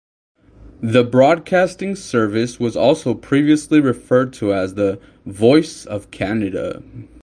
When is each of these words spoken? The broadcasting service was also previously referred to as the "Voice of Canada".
The 0.81 1.03
broadcasting 1.03 1.95
service 1.95 2.59
was 2.59 2.75
also 2.75 3.13
previously 3.13 3.79
referred 3.79 4.33
to 4.33 4.51
as 4.51 4.73
the 4.73 4.99
"Voice 5.27 5.85
of 5.85 6.09
Canada". 6.09 6.81